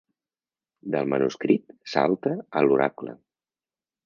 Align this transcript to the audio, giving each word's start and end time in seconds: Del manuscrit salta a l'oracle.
Del 0.95 1.11
manuscrit 1.11 1.75
salta 1.93 2.35
a 2.35 2.65
l'oracle. 2.69 3.15